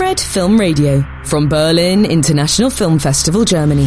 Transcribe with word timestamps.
Fred 0.00 0.18
Film 0.18 0.58
Radio 0.58 1.04
from 1.24 1.46
Berlin 1.46 2.06
International 2.06 2.70
Film 2.70 2.98
Festival, 2.98 3.44
Germany. 3.44 3.86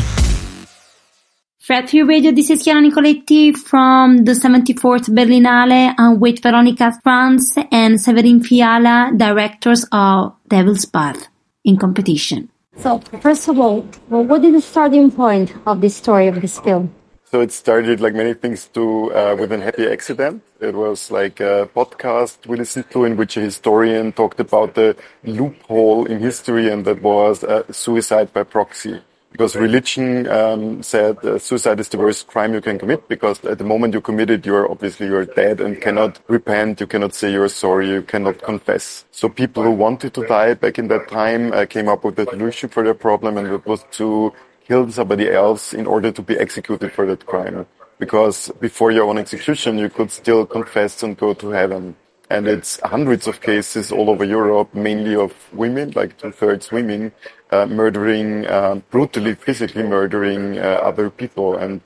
Fred 1.57 1.89
Film 1.89 2.07
Radio, 2.07 2.31
this 2.31 2.51
is 2.51 2.63
Chiara 2.63 2.83
Nicoletti 2.83 3.57
from 3.57 4.17
the 4.17 4.33
74th 4.33 5.09
Berlinale. 5.09 5.95
I'm 5.97 6.19
with 6.19 6.43
Veronika 6.43 6.93
Franz 7.01 7.55
and 7.71 7.99
Severin 7.99 8.43
Fiala, 8.43 9.11
directors 9.17 9.87
of 9.91 10.35
Devil's 10.47 10.85
Bath 10.85 11.29
in 11.63 11.77
competition. 11.77 12.47
So, 12.77 12.99
first 13.19 13.47
of 13.47 13.57
all, 13.57 13.81
what 14.09 14.45
is 14.45 14.53
the 14.53 14.61
starting 14.61 15.09
point 15.09 15.51
of 15.65 15.81
this 15.81 15.95
story 15.95 16.27
of 16.27 16.39
this 16.39 16.59
film? 16.59 16.93
So 17.33 17.41
it 17.41 17.51
started 17.51 17.99
like 17.99 18.13
many 18.13 18.35
things 18.35 18.67
to 18.75 19.11
uh, 19.11 19.35
with 19.35 19.51
an 19.51 19.61
happy 19.61 19.87
accident. 19.87 20.43
It 20.59 20.75
was 20.75 21.09
like 21.09 21.39
a 21.39 21.67
podcast 21.75 22.45
we 22.45 22.57
listened 22.57 22.91
to 22.91 23.05
in 23.05 23.17
which 23.17 23.37
a 23.37 23.41
historian 23.41 24.11
talked 24.11 24.39
about 24.39 24.75
the 24.75 24.95
loophole 25.23 26.05
in 26.05 26.19
history, 26.19 26.69
and 26.69 26.85
that 26.85 27.01
was 27.01 27.43
uh, 27.43 27.63
suicide 27.71 28.31
by 28.33 28.43
proxy. 28.43 29.01
Because 29.31 29.55
religion 29.55 30.27
um, 30.27 30.83
said 30.83 31.17
uh, 31.25 31.39
suicide 31.39 31.79
is 31.79 31.89
the 31.89 31.97
worst 31.97 32.27
crime 32.27 32.53
you 32.53 32.61
can 32.61 32.77
commit. 32.77 33.07
Because 33.07 33.43
at 33.45 33.57
the 33.57 33.63
moment 33.63 33.95
you 33.95 34.01
commit 34.01 34.29
it, 34.29 34.45
you're 34.45 34.69
obviously 34.69 35.07
you're 35.07 35.25
dead 35.25 35.59
and 35.59 35.81
cannot 35.81 36.19
repent. 36.27 36.81
You 36.81 36.85
cannot 36.85 37.15
say 37.15 37.31
you're 37.31 37.49
sorry. 37.49 37.89
You 37.89 38.03
cannot 38.03 38.43
confess. 38.43 39.05
So 39.09 39.27
people 39.27 39.63
who 39.63 39.71
wanted 39.71 40.13
to 40.13 40.27
die 40.27 40.53
back 40.53 40.77
in 40.77 40.87
that 40.89 41.07
time 41.07 41.51
uh, 41.51 41.65
came 41.65 41.89
up 41.89 42.03
with 42.03 42.19
a 42.19 42.25
solution 42.25 42.69
for 42.69 42.83
their 42.83 42.93
problem, 42.93 43.39
and 43.39 43.47
it 43.47 43.65
was 43.65 43.83
to 43.93 44.33
kill 44.73 44.91
somebody 44.91 45.29
else 45.29 45.63
in 45.81 45.85
order 45.85 46.11
to 46.11 46.21
be 46.29 46.35
executed 46.45 46.89
for 46.91 47.05
that 47.05 47.21
crime. 47.31 47.57
Because 47.99 48.37
before 48.59 48.89
your 48.91 49.05
own 49.09 49.19
execution, 49.25 49.77
you 49.77 49.89
could 49.97 50.09
still 50.21 50.43
confess 50.57 51.03
and 51.03 51.11
go 51.25 51.29
to 51.41 51.47
heaven. 51.61 51.95
And 52.33 52.47
it's 52.47 52.71
hundreds 52.95 53.27
of 53.27 53.35
cases 53.49 53.91
all 53.91 54.07
over 54.09 54.25
Europe, 54.39 54.69
mainly 54.73 55.15
of 55.25 55.31
women, 55.53 55.93
like 55.99 56.11
two 56.17 56.31
thirds 56.31 56.71
women, 56.71 57.11
uh, 57.55 57.67
murdering, 57.67 58.47
uh, 58.47 58.75
brutally, 58.89 59.35
physically 59.35 59.83
murdering 59.83 60.57
uh, 60.57 60.89
other 60.89 61.07
people. 61.11 61.49
And 61.63 61.79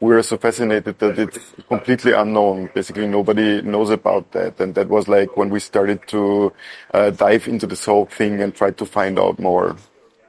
we're 0.00 0.22
so 0.22 0.36
fascinated 0.36 0.98
that 0.98 1.18
it's 1.24 1.40
completely 1.72 2.12
unknown. 2.12 2.68
Basically, 2.74 3.08
nobody 3.18 3.62
knows 3.62 3.88
about 3.88 4.24
that. 4.36 4.60
And 4.60 4.74
that 4.74 4.88
was 4.96 5.08
like 5.08 5.30
when 5.38 5.48
we 5.48 5.60
started 5.60 6.00
to 6.08 6.52
uh, 6.92 7.08
dive 7.24 7.48
into 7.48 7.66
this 7.66 7.84
whole 7.88 8.06
thing 8.18 8.42
and 8.42 8.54
try 8.54 8.70
to 8.80 8.84
find 8.84 9.18
out 9.18 9.38
more. 9.38 9.76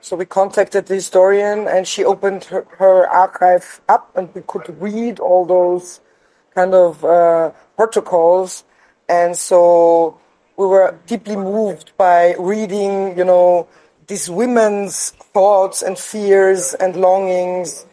So 0.06 0.16
we 0.16 0.26
contacted 0.26 0.86
the 0.86 0.94
historian 0.94 1.68
and 1.68 1.88
she 1.88 2.06
opened 2.06 2.44
her, 2.44 2.68
her 2.78 3.10
archive 3.10 3.82
up 3.90 4.16
and 4.16 4.30
we 4.36 4.44
could 4.46 4.80
read 4.80 5.20
all 5.20 5.48
those 5.48 6.00
kind 6.54 6.76
of 6.76 7.04
uh, 7.04 7.50
protocols. 7.76 8.66
And 9.10 9.36
so 9.36 10.20
we 10.58 10.68
were 10.68 10.96
deeply 11.08 11.36
moved 11.36 11.94
by 11.98 12.36
reading, 12.38 13.18
you 13.18 13.26
know, 13.26 13.68
these 14.06 14.30
women's 14.30 15.10
thoughts 15.34 15.82
and 15.82 15.98
fears 15.98 16.76
and 16.76 16.96
longings 16.96 17.88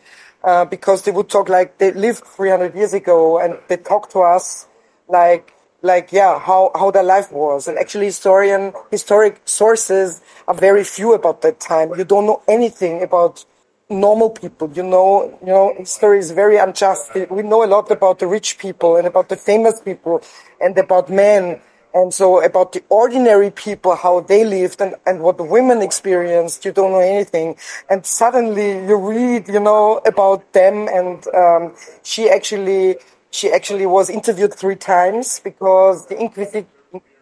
uh, 0.45 0.67
because 0.67 1.05
they 1.05 1.13
would 1.13 1.31
talk 1.31 1.49
like 1.49 1.79
they 1.79 1.93
lived 1.93 2.25
300 2.25 2.75
years 2.75 2.93
ago 2.93 3.39
and 3.39 3.59
they 3.69 3.79
talked 3.79 4.13
to 4.13 4.21
us 4.21 4.67
like 5.09 5.52
like 5.83 6.12
yeah 6.12 6.38
how 6.38 6.70
how 6.75 6.91
their 6.91 7.02
life 7.02 7.30
was. 7.33 7.69
And 7.69 7.78
actually 7.78 8.06
historian 8.06 8.72
historic 8.91 9.41
sources 9.44 10.20
are 10.48 10.55
very 10.55 10.84
few 10.84 11.12
about 11.12 11.42
that 11.42 11.61
time. 11.61 11.92
You 11.97 12.05
don't 12.05 12.27
know 12.27 12.42
anything 12.48 13.02
about 13.02 13.44
normal 13.91 14.30
people 14.30 14.70
you 14.72 14.83
know 14.83 15.38
you 15.42 15.48
know 15.48 15.75
history 15.77 16.19
is 16.19 16.30
very 16.30 16.56
unjust. 16.56 17.10
We 17.30 17.42
know 17.42 17.64
a 17.64 17.66
lot 17.66 17.91
about 17.91 18.20
the 18.20 18.27
rich 18.27 18.58
people 18.58 18.97
and 18.97 19.06
about 19.06 19.28
the 19.28 19.36
famous 19.36 19.80
people 19.80 20.22
and 20.60 20.77
about 20.78 21.10
men. 21.10 21.60
And 21.94 22.14
so 22.14 22.42
about 22.42 22.72
the 22.72 22.83
ordinary 22.88 23.50
people 23.50 23.94
how 23.97 24.20
they 24.20 24.44
lived 24.47 24.80
and, 24.80 24.94
and 25.05 25.20
what 25.20 25.36
the 25.36 25.44
women 25.44 25.83
experienced 25.83 26.64
you 26.64 26.72
don't 26.72 26.92
know 26.92 27.00
anything. 27.00 27.56
And 27.91 28.06
suddenly 28.06 28.70
you 28.86 28.97
read 28.97 29.48
you 29.48 29.60
know 29.60 30.00
about 30.06 30.53
them 30.53 30.88
and 30.88 31.27
um, 31.34 31.75
she 32.03 32.31
actually 32.31 32.97
she 33.32 33.50
actually 33.50 33.87
was 33.87 34.10
interviewed 34.10 34.54
three 34.54 34.76
times 34.76 35.41
because 35.41 36.06
the 36.06 36.20
Inquisition, 36.20 36.66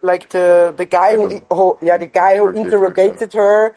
like 0.01 0.29
the 0.29 0.73
the 0.75 0.85
guy 0.85 1.15
who, 1.15 1.41
who 1.49 1.77
yeah 1.81 1.97
the 1.97 2.05
guy 2.05 2.37
who 2.37 2.49
interrogated 2.49 3.33
her, 3.33 3.75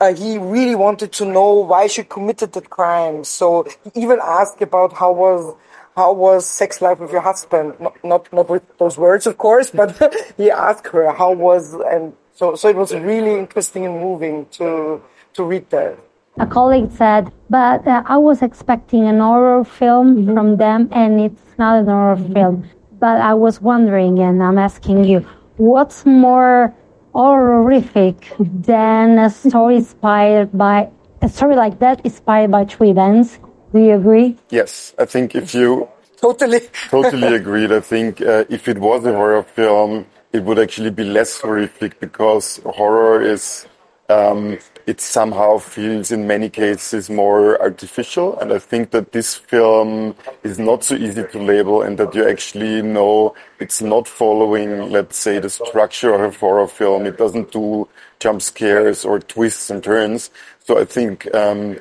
uh, 0.00 0.14
he 0.14 0.38
really 0.38 0.76
wanted 0.76 1.12
to 1.12 1.24
know 1.24 1.52
why 1.54 1.88
she 1.88 2.04
committed 2.04 2.52
that 2.52 2.70
crime. 2.70 3.24
So 3.24 3.66
he 3.84 4.02
even 4.02 4.20
asked 4.22 4.62
about 4.62 4.94
how 4.94 5.12
was 5.12 5.54
how 5.96 6.12
was 6.12 6.46
sex 6.46 6.80
life 6.80 7.00
with 7.00 7.10
your 7.10 7.20
husband? 7.20 7.74
Not 7.80 7.94
not 8.04 8.32
not 8.32 8.48
with 8.48 8.62
those 8.78 8.96
words, 8.96 9.26
of 9.26 9.36
course, 9.36 9.70
but 9.70 9.90
he 10.36 10.50
asked 10.50 10.86
her 10.88 11.12
how 11.12 11.32
was 11.32 11.74
and 11.74 12.14
so 12.32 12.54
so 12.54 12.68
it 12.68 12.76
was 12.76 12.94
really 12.94 13.34
interesting 13.38 13.84
and 13.86 14.00
moving 14.00 14.46
to 14.58 15.02
to 15.34 15.42
read 15.42 15.68
that. 15.70 15.98
A 16.38 16.46
colleague 16.46 16.90
said, 16.90 17.30
but 17.50 17.86
uh, 17.86 18.02
I 18.06 18.16
was 18.16 18.40
expecting 18.40 19.04
an 19.06 19.18
horror 19.18 19.64
film 19.64 20.16
mm-hmm. 20.16 20.34
from 20.34 20.56
them, 20.56 20.88
and 20.90 21.20
it's 21.20 21.58
not 21.58 21.80
an 21.80 21.86
horror 21.86 22.16
mm-hmm. 22.16 22.32
film. 22.32 22.64
But 22.98 23.20
I 23.20 23.34
was 23.34 23.60
wondering, 23.60 24.18
and 24.18 24.42
I'm 24.42 24.56
asking 24.56 25.04
you, 25.04 25.26
what's 25.56 26.06
more 26.06 26.74
horrific 27.14 28.32
than 28.38 29.18
a 29.18 29.28
story 29.28 29.76
inspired 29.76 30.56
by 30.56 30.88
a 31.20 31.28
story 31.28 31.54
like 31.54 31.78
that, 31.80 32.00
inspired 32.04 32.50
by 32.50 32.64
true 32.64 32.90
events? 32.90 33.38
Do 33.72 33.80
you 33.80 33.94
agree? 33.94 34.38
Yes, 34.50 34.94
I 34.98 35.04
think 35.04 35.34
if 35.34 35.54
you 35.54 35.88
totally 36.20 36.60
totally 36.88 37.34
agreed. 37.34 37.72
I 37.72 37.80
think 37.80 38.22
uh, 38.22 38.44
if 38.48 38.68
it 38.68 38.78
was 38.78 39.04
a 39.04 39.12
horror 39.12 39.42
film, 39.42 40.06
it 40.32 40.42
would 40.44 40.58
actually 40.58 40.90
be 40.90 41.04
less 41.04 41.40
horrific 41.40 42.00
because 42.00 42.60
horror 42.64 43.20
is 43.20 43.66
um, 44.08 44.58
it 44.86 45.00
somehow 45.00 45.58
feels 45.58 46.10
in 46.10 46.26
many 46.26 46.48
cases 46.48 47.08
more 47.08 47.60
artificial. 47.60 48.38
And 48.38 48.52
I 48.52 48.58
think 48.58 48.90
that 48.90 49.12
this 49.12 49.34
film 49.34 50.14
is 50.42 50.58
not 50.58 50.84
so 50.84 50.94
easy 50.94 51.24
to 51.24 51.38
label 51.38 51.82
and 51.82 51.98
that 51.98 52.14
you 52.14 52.28
actually 52.28 52.82
know 52.82 53.34
it's 53.60 53.80
not 53.80 54.08
following, 54.08 54.90
let's 54.90 55.16
say, 55.16 55.38
the 55.38 55.50
structure 55.50 56.12
of 56.12 56.20
a 56.20 56.38
horror 56.38 56.66
film. 56.66 57.06
It 57.06 57.18
doesn't 57.18 57.52
do 57.52 57.88
jump 58.18 58.42
scares 58.42 59.04
or 59.04 59.20
twists 59.20 59.70
and 59.70 59.82
turns. 59.82 60.30
So 60.64 60.78
I 60.78 60.84
think, 60.84 61.32
um, 61.34 61.78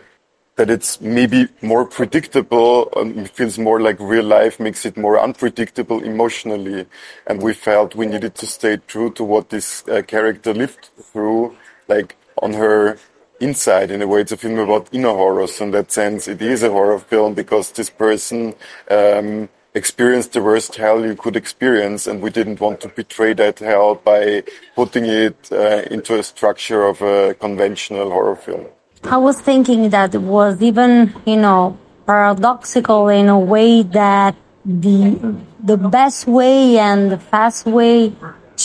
that 0.58 0.70
it's 0.70 1.02
maybe 1.02 1.48
more 1.62 1.86
predictable 1.86 2.92
and 2.96 3.28
feels 3.32 3.58
more 3.58 3.82
like 3.82 4.00
real 4.00 4.26
life 4.26 4.60
makes 4.60 4.86
it 4.86 4.96
more 4.96 5.20
unpredictable 5.20 6.04
emotionally. 6.04 6.86
And 7.26 7.42
we 7.42 7.54
felt 7.54 7.96
we 7.96 8.06
needed 8.06 8.36
to 8.36 8.46
stay 8.46 8.78
true 8.78 9.12
to 9.14 9.24
what 9.24 9.50
this 9.50 9.84
uh, 9.88 10.04
character 10.04 10.54
lived 10.54 10.90
through 11.02 11.56
like 11.88 12.16
on 12.42 12.54
her 12.54 12.98
inside 13.40 13.90
in 13.92 14.02
a 14.02 14.08
way 14.08 14.22
it's 14.22 14.32
a 14.32 14.38
film 14.38 14.60
about 14.60 14.90
inner 14.92 15.10
horrors. 15.10 15.60
In 15.62 15.72
that 15.72 15.92
sense 15.92 16.28
it 16.28 16.42
is 16.42 16.64
a 16.64 16.70
horror 16.70 17.00
film 17.00 17.34
because 17.34 17.72
this 17.72 17.90
person 17.90 18.54
um, 18.90 19.50
experienced 19.74 20.34
the 20.34 20.42
worst 20.42 20.76
hell 20.76 21.06
you 21.06 21.16
could 21.16 21.36
experience 21.36 22.08
and 22.08 22.22
we 22.22 22.30
didn't 22.30 22.60
want 22.60 22.82
to 22.82 22.90
betray 22.90 23.34
that 23.34 23.60
hell 23.60 23.96
by 23.96 24.44
putting 24.76 25.06
it 25.06 25.50
uh, 25.52 25.84
into 25.90 26.18
a 26.20 26.24
structure 26.24 26.84
of 26.84 27.02
a 27.02 27.34
conventional 27.36 28.10
horror 28.12 28.36
film. 28.36 28.66
I 29.04 29.18
was 29.18 29.42
thinking 29.42 29.90
that 29.90 30.14
it 30.14 30.22
was 30.22 30.62
even 30.62 31.14
you 31.26 31.38
know 31.38 31.78
paradoxical 32.06 33.10
in 33.10 33.30
a 33.30 33.40
way 33.40 33.82
that 33.84 34.36
the 34.66 35.36
the 35.64 35.78
best 35.78 36.28
way 36.28 36.78
and 36.78 37.12
the 37.12 37.18
fast 37.18 37.66
way 37.66 38.14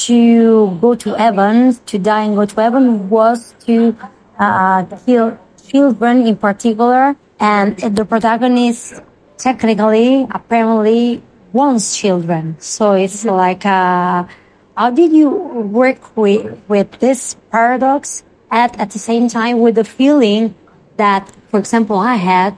to 0.04 0.76
go 0.80 0.94
to 0.94 1.14
heaven, 1.14 1.74
to 1.86 1.98
die 1.98 2.24
and 2.24 2.36
go 2.36 2.44
to 2.44 2.60
heaven, 2.60 3.08
was 3.08 3.54
to 3.66 3.96
uh, 4.38 4.84
kill 5.04 5.38
children 5.68 6.26
in 6.26 6.36
particular. 6.36 7.16
And 7.38 7.76
the 7.76 8.04
protagonist 8.04 9.02
technically, 9.36 10.26
apparently, 10.30 11.22
wants 11.52 11.96
children. 11.96 12.56
So 12.58 12.92
it's 12.92 13.24
like, 13.24 13.66
uh, 13.66 14.24
how 14.76 14.90
did 14.90 15.12
you 15.12 15.30
work 15.30 16.16
with, 16.16 16.62
with 16.68 16.98
this 17.00 17.36
paradox 17.50 18.24
at, 18.50 18.78
at 18.78 18.90
the 18.90 18.98
same 18.98 19.28
time 19.28 19.60
with 19.60 19.74
the 19.74 19.84
feeling 19.84 20.54
that, 20.96 21.30
for 21.48 21.58
example, 21.58 21.98
I 21.98 22.14
had 22.14 22.56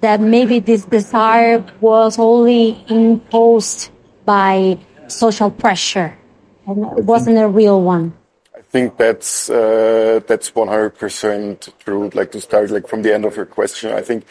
that 0.00 0.20
maybe 0.20 0.60
this 0.60 0.84
desire 0.84 1.64
was 1.80 2.18
only 2.18 2.84
imposed 2.88 3.90
by 4.24 4.78
social 5.08 5.50
pressure 5.50 6.17
and 6.68 6.98
it 6.98 7.04
wasn't 7.04 7.38
a 7.38 7.48
real 7.48 7.82
one. 7.82 8.12
I 8.54 8.60
think 8.60 8.98
that's 8.98 9.48
uh, 9.48 10.20
that's 10.26 10.54
one 10.54 10.68
hundred 10.68 10.90
percent 10.90 11.68
true. 11.78 12.10
Like 12.12 12.30
to 12.32 12.40
start 12.40 12.70
like 12.70 12.86
from 12.86 13.02
the 13.02 13.14
end 13.14 13.24
of 13.24 13.34
your 13.34 13.46
question, 13.46 13.92
I 13.92 14.02
think 14.02 14.24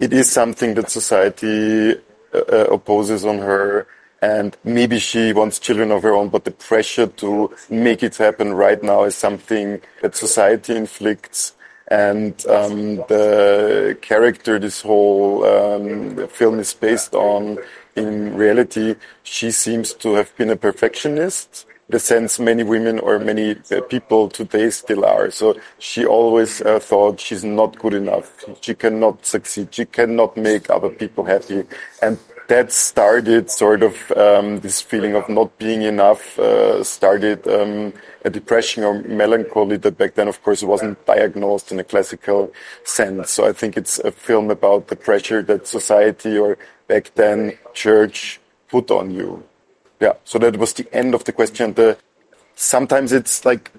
it 0.00 0.12
is 0.12 0.30
something 0.30 0.74
that 0.74 0.90
society 0.90 1.92
uh, 2.34 2.38
uh, 2.38 2.66
opposes 2.72 3.24
on 3.24 3.38
her, 3.38 3.86
and 4.20 4.56
maybe 4.64 4.98
she 4.98 5.32
wants 5.32 5.60
children 5.60 5.92
of 5.92 6.02
her 6.02 6.14
own, 6.14 6.28
but 6.28 6.44
the 6.44 6.50
pressure 6.50 7.06
to 7.06 7.54
make 7.70 8.02
it 8.02 8.16
happen 8.16 8.52
right 8.52 8.82
now 8.82 9.04
is 9.04 9.14
something 9.14 9.80
that 10.02 10.16
society 10.16 10.74
inflicts. 10.74 11.54
And 11.88 12.34
um, 12.46 12.96
the 13.12 13.98
character 14.00 14.58
this 14.58 14.80
whole 14.80 15.44
um, 15.44 16.26
film 16.28 16.58
is 16.58 16.72
based 16.72 17.14
on 17.14 17.58
in 17.96 18.34
reality, 18.34 18.96
she 19.22 19.50
seems 19.50 19.92
to 19.94 20.14
have 20.14 20.34
been 20.36 20.50
a 20.50 20.56
perfectionist, 20.56 21.66
The 21.92 21.98
sense, 21.98 22.40
many 22.40 22.62
women 22.62 22.98
or 23.00 23.18
many 23.18 23.56
uh, 23.70 23.82
people 23.82 24.30
today 24.30 24.70
still 24.70 25.04
are. 25.04 25.30
So 25.30 25.56
she 25.78 26.06
always 26.06 26.62
uh, 26.62 26.78
thought 26.78 27.20
she's 27.20 27.44
not 27.44 27.78
good 27.78 27.92
enough. 27.92 28.32
She 28.62 28.74
cannot 28.74 29.26
succeed. 29.26 29.74
She 29.74 29.84
cannot 29.84 30.36
make 30.36 30.70
other 30.70 30.88
people 30.88 31.24
happy. 31.24 31.64
And 32.00 32.16
that 32.52 32.70
started 32.70 33.50
sort 33.50 33.82
of 33.82 34.12
um, 34.12 34.60
this 34.60 34.82
feeling 34.82 35.14
of 35.14 35.26
not 35.26 35.56
being 35.56 35.80
enough, 35.80 36.38
uh, 36.38 36.84
started 36.84 37.48
um, 37.48 37.94
a 38.26 38.28
depression 38.28 38.84
or 38.84 39.00
melancholy 39.04 39.78
that 39.78 39.96
back 39.96 40.16
then, 40.16 40.28
of 40.28 40.42
course, 40.42 40.62
wasn't 40.62 41.02
diagnosed 41.06 41.72
in 41.72 41.80
a 41.80 41.84
classical 41.84 42.52
sense. 42.84 43.30
So 43.30 43.48
I 43.48 43.52
think 43.54 43.78
it's 43.78 43.98
a 44.00 44.12
film 44.12 44.50
about 44.50 44.88
the 44.88 44.96
pressure 44.96 45.40
that 45.44 45.66
society 45.66 46.36
or 46.36 46.58
back 46.88 47.12
then 47.14 47.56
church 47.72 48.38
put 48.68 48.90
on 48.90 49.10
you. 49.12 49.42
Yeah, 49.98 50.12
so 50.24 50.38
that 50.40 50.58
was 50.58 50.74
the 50.74 50.86
end 50.92 51.14
of 51.14 51.24
the 51.24 51.32
question. 51.32 51.72
The, 51.72 51.96
sometimes 52.54 53.12
it's 53.12 53.46
like 53.46 53.72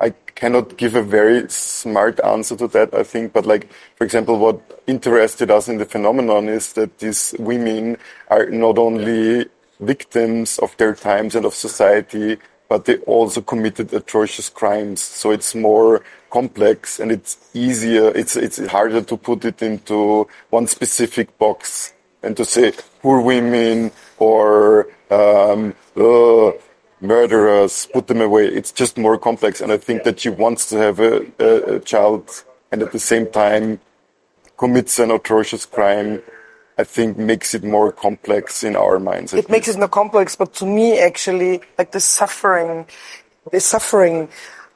I 0.00 0.10
cannot 0.34 0.76
give 0.76 0.94
a 0.94 1.02
very 1.02 1.48
smart 1.50 2.20
answer 2.24 2.56
to 2.56 2.68
that, 2.68 2.94
I 2.94 3.02
think. 3.02 3.32
But 3.32 3.46
like, 3.46 3.68
for 3.96 4.04
example, 4.04 4.38
what 4.38 4.82
interested 4.86 5.50
us 5.50 5.68
in 5.68 5.78
the 5.78 5.84
phenomenon 5.84 6.48
is 6.48 6.72
that 6.74 6.98
these 6.98 7.34
women 7.38 7.98
are 8.28 8.46
not 8.46 8.78
only 8.78 9.46
victims 9.80 10.58
of 10.58 10.76
their 10.76 10.94
times 10.94 11.34
and 11.34 11.44
of 11.44 11.54
society, 11.54 12.38
but 12.68 12.84
they 12.84 12.98
also 12.98 13.40
committed 13.40 13.92
atrocious 13.92 14.48
crimes. 14.48 15.00
So 15.00 15.30
it's 15.30 15.54
more 15.54 16.04
complex 16.30 17.00
and 17.00 17.10
it's 17.10 17.38
easier. 17.54 18.10
It's, 18.14 18.36
it's 18.36 18.64
harder 18.66 19.02
to 19.02 19.16
put 19.16 19.44
it 19.44 19.62
into 19.62 20.28
one 20.50 20.66
specific 20.66 21.36
box 21.38 21.94
and 22.22 22.36
to 22.36 22.44
say 22.44 22.72
poor 23.00 23.20
women 23.20 23.90
or, 24.18 24.88
um, 25.10 25.74
murderers, 27.00 27.88
put 27.92 28.06
them 28.06 28.20
away. 28.20 28.46
It's 28.46 28.72
just 28.72 28.98
more 28.98 29.18
complex. 29.18 29.60
And 29.60 29.72
I 29.72 29.78
think 29.78 30.04
that 30.04 30.20
she 30.20 30.28
wants 30.28 30.68
to 30.70 30.76
have 30.78 31.00
a, 31.00 31.26
a, 31.38 31.76
a 31.76 31.80
child 31.80 32.44
and 32.70 32.82
at 32.82 32.92
the 32.92 32.98
same 32.98 33.30
time 33.30 33.80
commits 34.56 34.98
an 34.98 35.10
atrocious 35.10 35.64
crime. 35.64 36.22
I 36.76 36.84
think 36.84 37.18
makes 37.18 37.54
it 37.54 37.64
more 37.64 37.90
complex 37.90 38.62
in 38.62 38.76
our 38.76 39.00
minds. 39.00 39.34
It 39.34 39.50
makes 39.50 39.66
it 39.66 39.76
more 39.76 39.88
complex, 39.88 40.36
but 40.36 40.54
to 40.54 40.66
me, 40.66 40.98
actually, 40.98 41.60
like 41.76 41.90
the 41.90 42.00
suffering, 42.00 42.86
the 43.50 43.58
suffering, 43.58 44.28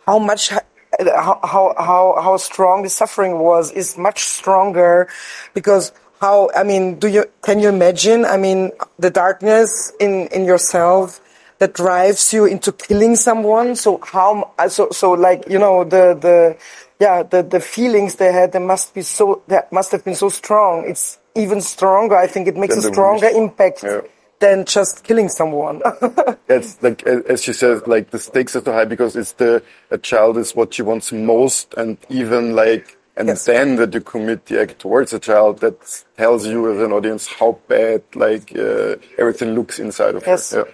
how 0.04 0.18
much, 0.18 0.50
uh, 0.52 0.60
how, 0.98 1.38
how, 1.44 1.74
how, 1.78 2.18
how 2.20 2.36
strong 2.38 2.82
the 2.82 2.88
suffering 2.88 3.38
was 3.38 3.70
is 3.70 3.96
much 3.96 4.24
stronger 4.24 5.08
because 5.54 5.92
how, 6.20 6.50
I 6.56 6.64
mean, 6.64 6.98
do 6.98 7.06
you, 7.06 7.24
can 7.42 7.60
you 7.60 7.68
imagine? 7.68 8.24
I 8.24 8.36
mean, 8.36 8.72
the 8.98 9.10
darkness 9.10 9.92
in, 10.00 10.28
in 10.28 10.44
yourself, 10.44 11.20
that 11.62 11.74
drives 11.74 12.32
you 12.32 12.44
into 12.44 12.72
killing 12.72 13.14
someone. 13.14 13.76
So 13.76 14.00
how, 14.02 14.50
so, 14.68 14.90
so 14.90 15.12
like, 15.12 15.48
you 15.48 15.60
know, 15.60 15.84
the, 15.84 16.18
the, 16.20 16.56
yeah, 16.98 17.22
the, 17.22 17.44
the 17.44 17.60
feelings 17.60 18.16
they 18.16 18.32
had, 18.32 18.50
they 18.50 18.58
must 18.58 18.92
be 18.92 19.02
so, 19.02 19.44
that 19.46 19.72
must 19.72 19.92
have 19.92 20.04
been 20.04 20.16
so 20.16 20.28
strong. 20.28 20.84
It's 20.88 21.20
even 21.36 21.60
stronger. 21.60 22.16
I 22.16 22.26
think 22.26 22.48
it 22.48 22.56
makes 22.56 22.76
a 22.76 22.82
stronger 22.82 23.28
impact. 23.28 23.84
Yeah. 23.84 24.00
Than 24.40 24.64
just 24.64 25.04
killing 25.04 25.28
someone. 25.28 25.82
it's 26.48 26.82
like, 26.82 27.04
as 27.06 27.44
she 27.44 27.52
said, 27.52 27.86
like 27.86 28.10
the 28.10 28.18
stakes 28.18 28.56
are 28.56 28.60
too 28.60 28.72
high 28.72 28.86
because 28.86 29.14
it's 29.14 29.30
the, 29.34 29.62
a 29.92 29.98
child 29.98 30.38
is 30.38 30.56
what 30.56 30.74
she 30.74 30.82
wants 30.82 31.12
most 31.12 31.74
and 31.74 31.96
even 32.08 32.56
like, 32.56 32.98
and 33.16 33.28
yes. 33.28 33.44
then 33.44 33.76
that 33.76 33.94
you 33.94 34.00
commit 34.00 34.46
the 34.46 34.60
act 34.60 34.80
towards 34.80 35.12
a 35.12 35.20
child 35.20 35.60
that 35.60 35.76
tells 36.16 36.44
you 36.44 36.72
as 36.72 36.80
an 36.80 36.90
audience 36.90 37.28
how 37.28 37.56
bad 37.68 38.02
like 38.16 38.50
uh, 38.58 38.96
everything 39.16 39.54
looks 39.54 39.78
inside 39.78 40.16
of 40.16 40.26
yes. 40.26 40.50
her. 40.50 40.66
Yeah. 40.66 40.72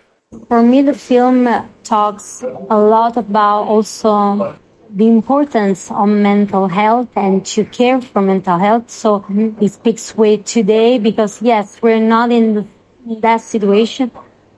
For 0.49 0.63
me, 0.63 0.83
the 0.83 0.93
film 0.93 1.49
talks 1.85 2.43
a 2.43 2.79
lot 2.79 3.17
about 3.17 3.63
also 3.63 4.59
the 4.91 5.07
importance 5.07 5.91
of 5.91 6.07
mental 6.07 6.69
health 6.69 7.09
and 7.17 7.45
to 7.47 7.65
care 7.65 8.03
for 8.03 8.21
mental 8.21 8.59
health. 8.59 8.91
So 8.91 9.21
mm-hmm. 9.21 9.65
it 9.65 9.73
speaks 9.73 10.15
with 10.15 10.45
today 10.45 10.99
because 10.99 11.41
yes, 11.41 11.81
we're 11.81 12.01
not 12.01 12.31
in 12.31 12.69
that 13.07 13.39
situation, 13.39 14.11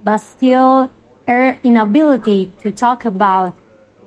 but 0.03 0.19
still 0.19 0.91
her 1.29 1.57
inability 1.63 2.53
to 2.63 2.73
talk 2.73 3.05
about 3.05 3.55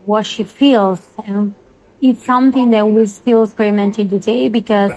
what 0.04 0.26
she 0.26 0.44
feels. 0.44 1.00
And 1.26 1.56
it's 2.02 2.26
something 2.26 2.72
that 2.72 2.86
we're 2.86 3.06
still 3.06 3.46
experimenting 3.46 4.10
today 4.10 4.50
because 4.50 4.92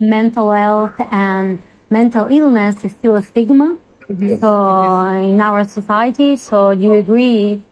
mental 0.00 0.50
health 0.50 0.94
and 1.10 1.62
mental 1.90 2.26
illness 2.28 2.82
is 2.86 2.92
still 2.92 3.16
a 3.16 3.22
stigma 3.22 3.78
So 4.06 5.08
in 5.08 5.40
our 5.40 5.64
society, 5.64 6.36
so 6.36 6.70
you 6.70 6.92
agree? 6.94 7.62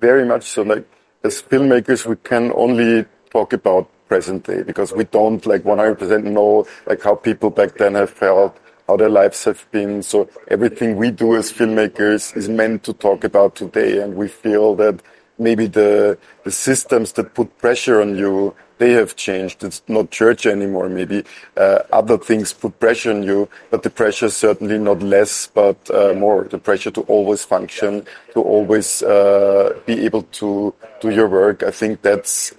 Very 0.00 0.24
much 0.24 0.44
so. 0.44 0.62
Like 0.62 0.86
as 1.24 1.42
filmmakers, 1.42 2.06
we 2.06 2.16
can 2.16 2.52
only 2.54 3.06
talk 3.30 3.52
about 3.52 3.88
present 4.06 4.44
day 4.44 4.62
because 4.62 4.92
we 4.92 5.04
don't 5.04 5.44
like 5.46 5.62
100% 5.62 6.24
know 6.24 6.66
like 6.86 7.02
how 7.02 7.14
people 7.14 7.50
back 7.50 7.76
then 7.76 7.94
have 7.94 8.10
felt, 8.10 8.56
how 8.86 8.96
their 8.96 9.08
lives 9.08 9.44
have 9.44 9.66
been. 9.72 10.02
So 10.02 10.28
everything 10.48 10.96
we 10.96 11.10
do 11.10 11.36
as 11.36 11.52
filmmakers 11.52 12.36
is 12.36 12.48
meant 12.48 12.84
to 12.84 12.92
talk 12.92 13.24
about 13.24 13.56
today, 13.56 14.00
and 14.00 14.14
we 14.14 14.28
feel 14.28 14.76
that 14.76 15.02
maybe 15.38 15.66
the 15.66 16.18
the 16.44 16.52
systems 16.52 17.12
that 17.14 17.34
put 17.34 17.58
pressure 17.58 18.00
on 18.00 18.16
you 18.16 18.54
they 18.80 18.92
have 18.92 19.14
changed. 19.14 19.62
It's 19.62 19.82
not 19.88 20.10
church 20.10 20.46
anymore. 20.46 20.88
Maybe 20.88 21.22
uh, 21.54 21.80
other 21.92 22.16
things 22.16 22.54
put 22.54 22.80
pressure 22.80 23.10
on 23.10 23.22
you, 23.22 23.48
but 23.70 23.82
the 23.82 23.90
pressure 23.90 24.26
is 24.26 24.36
certainly 24.36 24.78
not 24.78 25.02
less, 25.02 25.46
but 25.46 25.78
uh, 25.90 26.14
more. 26.14 26.44
The 26.44 26.58
pressure 26.58 26.90
to 26.92 27.02
always 27.02 27.44
function, 27.44 28.06
to 28.32 28.40
always 28.40 29.02
uh, 29.02 29.78
be 29.84 30.04
able 30.06 30.22
to 30.40 30.74
do 31.00 31.10
your 31.10 31.28
work. 31.28 31.62
I 31.62 31.70
think 31.70 32.00
that's 32.00 32.54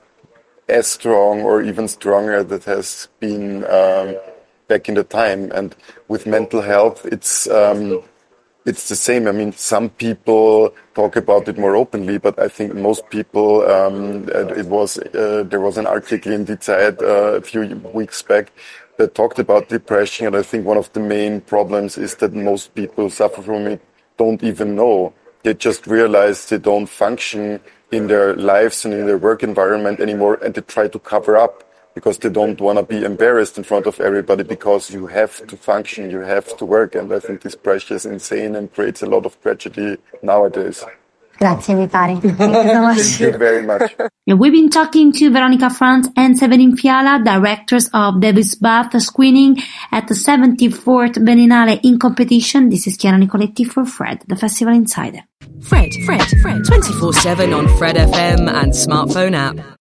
as 0.69 0.85
strong 0.85 1.41
or 1.41 1.63
even 1.63 1.87
stronger 1.87 2.43
that 2.43 2.65
has 2.65 3.09
been 3.19 3.65
um, 3.65 4.15
back 4.67 4.87
in 4.87 4.95
the 4.95 5.03
time. 5.03 5.51
And 5.51 5.75
with 6.07 6.27
mental 6.27 6.61
health, 6.61 7.03
it's 7.03 7.49
um, 7.49 8.03
it's 8.65 8.89
the 8.89 8.95
same. 8.95 9.27
I 9.27 9.31
mean, 9.31 9.53
some 9.53 9.89
people 9.89 10.73
talk 10.93 11.15
about 11.15 11.47
it 11.47 11.57
more 11.57 11.75
openly, 11.75 12.17
but 12.17 12.39
I 12.39 12.47
think 12.47 12.75
most 12.75 13.09
people. 13.09 13.63
Um, 13.69 14.29
it 14.29 14.67
was 14.67 14.97
uh, 14.97 15.43
there 15.47 15.59
was 15.59 15.77
an 15.77 15.87
article 15.87 16.31
in 16.31 16.45
Die 16.45 16.55
Zeit 16.55 17.01
uh, 17.01 17.37
a 17.37 17.41
few 17.41 17.61
weeks 17.93 18.21
back 18.21 18.51
that 18.97 19.15
talked 19.15 19.39
about 19.39 19.69
depression, 19.69 20.27
and 20.27 20.35
I 20.35 20.43
think 20.43 20.65
one 20.65 20.77
of 20.77 20.91
the 20.93 20.99
main 20.99 21.41
problems 21.41 21.97
is 21.97 22.15
that 22.15 22.33
most 22.33 22.75
people 22.75 23.09
suffer 23.09 23.41
from 23.41 23.67
it 23.67 23.81
don't 24.17 24.43
even 24.43 24.75
know. 24.75 25.13
They 25.43 25.55
just 25.55 25.87
realize 25.87 26.47
they 26.47 26.59
don't 26.59 26.85
function 26.85 27.59
in 27.91 28.07
their 28.07 28.35
lives 28.35 28.85
and 28.85 28.93
in 28.93 29.07
their 29.07 29.17
work 29.17 29.41
environment 29.41 29.99
anymore, 29.99 30.35
and 30.43 30.53
they 30.53 30.61
try 30.61 30.87
to 30.87 30.99
cover 30.99 31.35
up 31.35 31.63
because 31.93 32.17
they 32.17 32.29
don't 32.29 32.59
want 32.59 32.77
to 32.79 32.83
be 32.83 33.03
embarrassed 33.03 33.57
in 33.57 33.63
front 33.63 33.85
of 33.85 33.99
everybody 33.99 34.43
because 34.43 34.91
you 34.91 35.07
have 35.07 35.45
to 35.47 35.57
function, 35.57 36.09
you 36.09 36.19
have 36.19 36.55
to 36.57 36.65
work. 36.65 36.95
And 36.95 37.11
I 37.13 37.19
think 37.19 37.41
this 37.41 37.55
pressure 37.55 37.95
is 37.95 38.05
insane 38.05 38.55
and 38.55 38.73
creates 38.73 39.01
a 39.01 39.05
lot 39.05 39.25
of 39.25 39.39
tragedy 39.41 39.97
nowadays. 40.21 40.83
Grazie, 41.41 41.73
Vitali. 41.73 42.15
Thank 42.21 42.39
you 42.39 42.71
so 42.71 42.81
much. 42.81 42.97
Thank 42.97 43.33
you 43.33 43.37
very 43.39 43.65
much. 43.65 43.95
We've 44.27 44.51
been 44.53 44.69
talking 44.69 45.11
to 45.13 45.31
Veronika 45.31 45.71
Franz 45.71 46.07
and 46.15 46.37
Severin 46.37 46.77
Fiala, 46.77 47.19
directors 47.25 47.89
of 47.95 48.21
Devil's 48.21 48.53
Bath 48.53 49.01
screening 49.01 49.57
at 49.91 50.07
the 50.07 50.13
74th 50.13 51.17
Berlinale 51.17 51.79
in 51.83 51.97
competition. 51.97 52.69
This 52.69 52.85
is 52.85 52.95
Chiara 52.95 53.17
Nicoletti 53.17 53.65
for 53.65 53.85
Fred, 53.85 54.23
the 54.27 54.35
Festival 54.35 54.75
Insider. 54.75 55.23
Fred, 55.61 55.91
Fred, 56.05 56.21
Fred, 56.43 56.61
24-7 56.61 57.57
on 57.57 57.67
Fred 57.79 57.95
FM 57.95 58.47
and 58.47 58.71
smartphone 58.71 59.33
app. 59.33 59.79